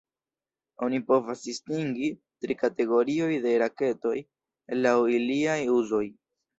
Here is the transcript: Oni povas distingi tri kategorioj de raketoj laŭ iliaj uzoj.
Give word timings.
Oni 0.87 0.99
povas 1.11 1.43
distingi 1.49 2.09
tri 2.47 2.59
kategorioj 2.63 3.31
de 3.47 3.55
raketoj 3.67 4.19
laŭ 4.83 4.99
iliaj 5.23 5.63
uzoj. 5.81 6.07